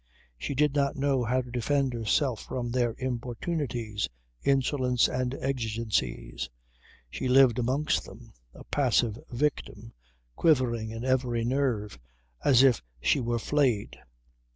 [0.35, 4.09] She did not know how to defend herself from their importunities,
[4.43, 6.49] insolence and exigencies.
[7.11, 9.93] She lived amongst them, a passive victim,
[10.35, 11.99] quivering in every nerve,
[12.43, 13.95] as if she were flayed.